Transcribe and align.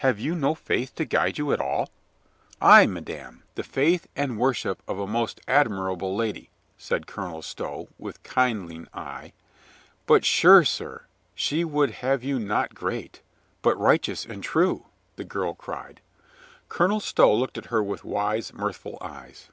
Have 0.00 0.18
you 0.18 0.34
no 0.34 0.54
faith 0.54 0.94
to 0.96 1.06
guide 1.06 1.38
you 1.38 1.54
at 1.54 1.58
all?" 1.58 1.88
"Ay, 2.60 2.84
madame, 2.84 3.44
the 3.54 3.62
faith 3.62 4.08
and 4.14 4.38
worship 4.38 4.82
of 4.86 4.98
a 4.98 5.06
most 5.06 5.40
admirable 5.48 6.14
lady," 6.14 6.50
said 6.76 7.06
Colonel 7.06 7.40
Stow, 7.40 7.88
with 7.98 8.22
kindling 8.22 8.88
eye. 8.92 9.32
"But 10.04 10.22
sure, 10.26 10.66
sir, 10.66 11.06
she 11.34 11.64
would 11.64 11.92
have 12.04 12.22
you 12.22 12.38
not 12.38 12.74
great, 12.74 13.22
but 13.62 13.74
righteous 13.80 14.26
and 14.26 14.44
true," 14.44 14.84
the 15.16 15.24
girl 15.24 15.54
cried. 15.54 16.02
Colonel 16.68 17.00
Stow 17.00 17.32
looked 17.34 17.56
at 17.56 17.68
her 17.72 17.82
with 17.82 18.04
wise, 18.04 18.52
mirthful 18.52 18.98
eyes. 19.00 19.48